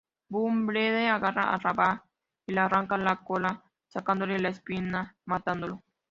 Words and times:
Bumblebee 0.29 1.09
agarra 1.11 1.53
a 1.53 1.59
Ravage 1.59 2.01
y 2.47 2.53
le 2.53 2.61
arranca 2.61 2.97
la 2.97 3.17
cola, 3.17 3.63
sacándole 3.87 4.39
la 4.39 4.49
espina, 4.49 5.15
matándolo. 5.25 5.83